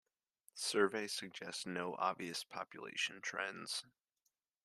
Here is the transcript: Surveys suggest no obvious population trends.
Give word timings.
Surveys 0.55 1.13
suggest 1.13 1.67
no 1.67 1.93
obvious 1.99 2.43
population 2.43 3.21
trends. 3.21 3.85